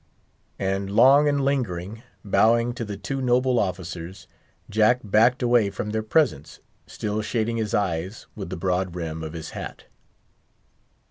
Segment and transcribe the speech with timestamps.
[0.57, 4.25] And long and lingeringly bowing to the two noble officers,
[4.67, 9.33] Jack backed away from their presence, still shading his eyes with the broad rim of
[9.33, 9.83] his hat.